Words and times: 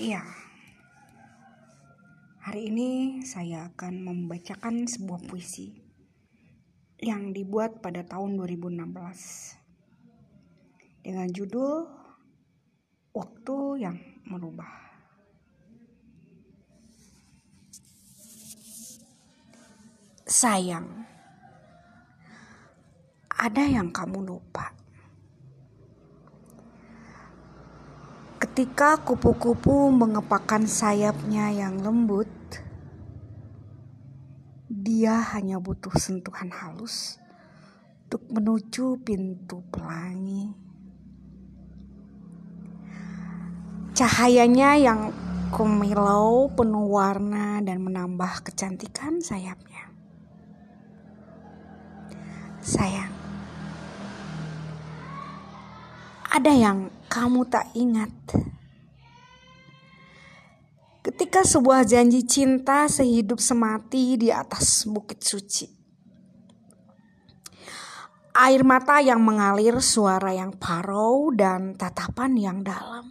Iya. 0.00 0.24
Hari 2.40 2.72
ini 2.72 3.20
saya 3.20 3.68
akan 3.68 4.00
membacakan 4.00 4.88
sebuah 4.88 5.28
puisi 5.28 5.76
yang 7.04 7.36
dibuat 7.36 7.84
pada 7.84 8.00
tahun 8.08 8.40
2016 8.40 11.04
dengan 11.04 11.28
judul 11.28 11.84
Waktu 13.12 13.56
yang 13.76 14.00
Merubah. 14.24 14.72
Sayang, 20.24 20.88
ada 23.28 23.64
yang 23.68 23.92
kamu 23.92 24.24
lupa. 24.24 24.79
Ketika 28.50 28.98
kupu-kupu 29.06 29.94
mengepakkan 29.94 30.66
sayapnya 30.66 31.54
yang 31.54 31.86
lembut, 31.86 32.26
dia 34.66 35.22
hanya 35.38 35.62
butuh 35.62 35.94
sentuhan 35.94 36.50
halus 36.50 37.22
untuk 38.10 38.26
menuju 38.26 39.06
pintu 39.06 39.62
pelangi. 39.70 40.50
Cahayanya 43.94 44.82
yang 44.82 45.14
kemilau 45.54 46.50
penuh 46.50 46.90
warna 46.90 47.62
dan 47.62 47.78
menambah 47.86 48.50
kecantikan 48.50 49.22
sayapnya. 49.22 49.94
Sayang, 52.58 53.14
ada 56.30 56.54
yang 56.54 56.94
kamu 57.10 57.42
tak 57.50 57.74
ingat. 57.74 58.14
Ketika 61.02 61.42
sebuah 61.42 61.82
janji 61.82 62.22
cinta 62.22 62.86
sehidup 62.86 63.42
semati 63.42 64.14
di 64.14 64.30
atas 64.30 64.86
bukit 64.86 65.26
suci. 65.26 65.66
Air 68.30 68.62
mata 68.62 69.02
yang 69.02 69.18
mengalir, 69.26 69.82
suara 69.82 70.30
yang 70.30 70.54
parau, 70.54 71.34
dan 71.34 71.74
tatapan 71.74 72.38
yang 72.38 72.58
dalam. 72.62 73.10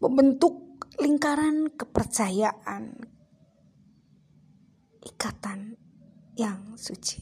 Membentuk 0.00 0.80
lingkaran 0.96 1.68
kepercayaan. 1.76 3.04
Ikatan 5.04 5.76
yang 6.40 6.72
suci. 6.80 7.20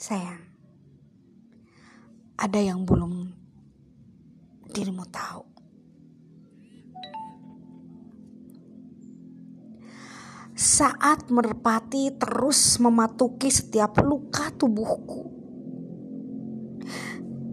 Sayang 0.00 0.53
ada 2.44 2.60
yang 2.60 2.84
belum 2.84 3.32
dirimu 4.68 5.08
tahu. 5.08 5.48
Saat 10.52 11.32
merpati 11.32 12.12
terus 12.12 12.76
mematuki 12.76 13.48
setiap 13.48 13.96
luka 14.04 14.52
tubuhku, 14.60 15.24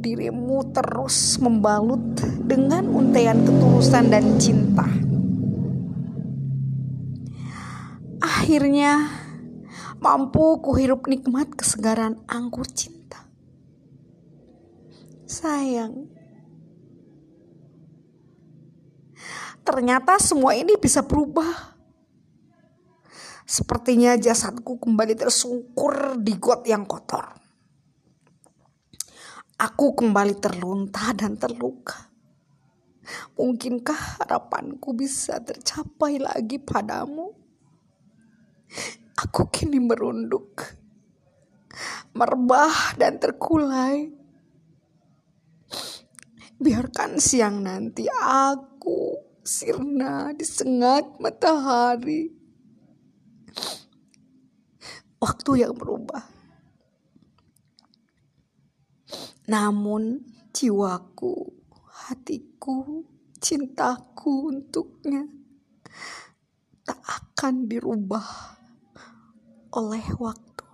dirimu 0.03 0.75
terus 0.75 1.39
membalut 1.39 2.20
dengan 2.44 2.92
untaian 2.92 3.39
ketulusan 3.48 4.11
dan 4.11 4.36
cinta. 4.44 4.92
Akhirnya 8.20 9.08
mampu 10.03 10.59
kuhirup 10.59 11.08
nikmat 11.08 11.48
kesegaran 11.55 12.20
anggur 12.28 12.67
cinta. 12.67 13.00
Sayang, 15.31 16.11
ternyata 19.63 20.19
semua 20.19 20.59
ini 20.59 20.75
bisa 20.75 21.07
berubah. 21.07 21.79
Sepertinya 23.47 24.20
jasadku 24.20 24.75
kembali 24.75 25.15
tersungkur 25.15 26.20
di 26.20 26.36
got 26.36 26.67
yang 26.67 26.83
kotor. 26.83 27.31
Aku 29.55 29.95
kembali 29.95 30.36
terlunta 30.36 31.15
dan 31.15 31.39
terluka. 31.39 32.11
Mungkinkah 33.39 34.20
harapanku 34.20 34.91
bisa 34.91 35.39
tercapai 35.39 36.20
lagi 36.20 36.59
padamu? 36.59 37.31
Aku 39.15 39.47
kini 39.47 39.80
merunduk, 39.80 40.59
merebah 42.11 42.99
dan 42.99 43.15
terkulai 43.15 44.20
Biarkan 46.61 47.17
siang 47.17 47.66
nanti 47.66 48.05
aku 48.22 49.17
sirna 49.42 50.30
disengat 50.30 51.17
matahari. 51.17 52.30
Waktu 55.17 55.66
yang 55.66 55.73
berubah. 55.73 56.21
Namun 59.50 60.21
jiwaku, 60.54 61.50
hatiku, 62.05 63.10
cintaku 63.42 64.54
untuknya 64.54 65.26
tak 66.86 67.02
akan 67.02 67.66
dirubah 67.66 68.26
oleh 69.73 70.05
waktu. 70.21 70.67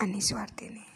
Anis 0.00 0.32
Wartini 0.32 0.89